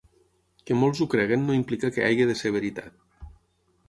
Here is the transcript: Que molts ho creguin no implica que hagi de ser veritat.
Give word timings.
Que 0.69 0.77
molts 0.83 1.01
ho 1.03 1.05
creguin 1.11 1.43
no 1.49 1.57
implica 1.57 1.91
que 1.97 2.05
hagi 2.07 2.25
de 2.31 2.37
ser 2.39 2.53
veritat. 2.57 2.99